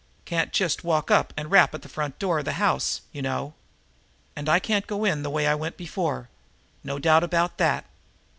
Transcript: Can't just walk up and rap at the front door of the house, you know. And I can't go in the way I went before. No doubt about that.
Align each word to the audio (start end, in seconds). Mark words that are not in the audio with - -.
Can't 0.25 0.51
just 0.51 0.83
walk 0.83 1.11
up 1.11 1.31
and 1.37 1.51
rap 1.51 1.75
at 1.75 1.83
the 1.83 1.87
front 1.87 2.17
door 2.17 2.39
of 2.39 2.45
the 2.45 2.53
house, 2.53 3.01
you 3.11 3.21
know. 3.21 3.53
And 4.35 4.49
I 4.49 4.57
can't 4.57 4.87
go 4.87 5.05
in 5.05 5.21
the 5.21 5.29
way 5.29 5.45
I 5.45 5.53
went 5.53 5.77
before. 5.77 6.27
No 6.83 6.97
doubt 6.97 7.23
about 7.23 7.59
that. 7.59 7.85